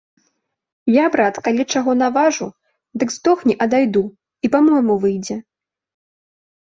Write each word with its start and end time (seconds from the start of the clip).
Я, 0.91 1.05
брат, 1.15 1.35
калі 1.47 1.63
чаго 1.73 1.91
наважу, 1.99 2.47
дык 3.03 3.09
здохні, 3.17 3.53
а 3.65 3.67
дайду, 3.73 4.03
і 4.49 4.51
па-мойму 4.57 4.95
выйдзе. 5.05 5.37